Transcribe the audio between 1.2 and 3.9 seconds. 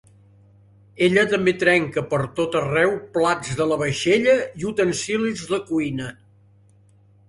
també trenca pertot arreu plats de la